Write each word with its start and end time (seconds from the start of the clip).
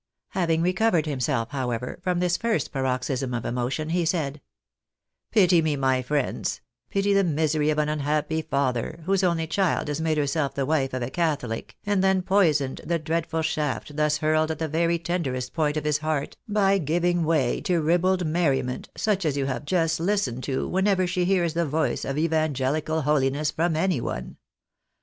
Having 0.29 0.63
recovered 0.63 1.05
himself, 1.05 1.51
however, 1.51 1.99
from 2.01 2.17
this 2.19 2.35
first 2.35 2.71
paroxysm 2.71 3.35
of 3.35 3.45
emotion, 3.45 3.89
he 3.89 4.03
said 4.03 4.41
—"Pity 5.31 5.61
me, 5.61 5.75
my 5.75 6.01
friends, 6.01 6.59
pity 6.89 7.13
the 7.13 7.23
misery 7.23 7.69
of 7.69 7.77
an 7.77 7.87
unhappy 7.87 8.41
father, 8.41 9.03
whose 9.05 9.23
only 9.23 9.45
child 9.45 9.89
has 9.89 10.01
made 10.01 10.17
herself 10.17 10.55
the 10.55 10.65
wife 10.65 10.95
of 10.95 11.03
a 11.03 11.11
Cathohc, 11.11 11.75
and 11.85 12.03
then 12.03 12.23
poisoned 12.23 12.81
the 12.83 12.97
dreadful 12.97 13.43
shaft 13.43 13.95
thus 13.95 14.17
hurled 14.17 14.49
at 14.49 14.57
the 14.57 14.67
very 14.67 14.97
tenderest 14.97 15.53
point 15.53 15.77
of 15.77 15.83
his 15.85 15.99
heart, 15.99 16.35
by 16.47 16.79
giving 16.79 17.23
way 17.23 17.61
to 17.61 17.79
ribald 17.79 18.25
merriment, 18.25 18.89
such 18.97 19.23
as 19.23 19.37
you 19.37 19.45
have 19.45 19.65
just 19.65 19.99
listened 19.99 20.43
to 20.45 20.67
whenever 20.67 21.05
she 21.05 21.25
hears 21.25 21.53
the 21.53 21.63
voice 21.63 22.03
of 22.05 22.17
evangelical 22.17 23.03
hohness 23.03 23.53
from 23.53 23.75
any 23.75 24.01
one. 24.01 24.37